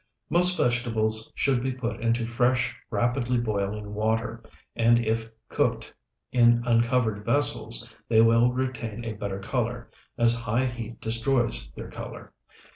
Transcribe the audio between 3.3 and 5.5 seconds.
boiling water, and if